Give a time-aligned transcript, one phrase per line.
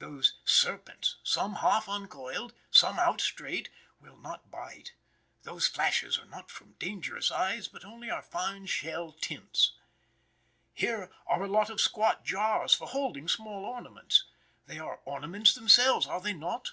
[0.00, 4.92] Those serpents, some half uncoiled, some out straight, will not bite.
[5.44, 9.74] Those flashes are not from dangerous eyes, but are only fine shell tints.
[10.74, 14.24] Here are a lot of squat jars for holding small ornaments.
[14.66, 16.08] They are ornaments themselves.
[16.08, 16.72] Are they not?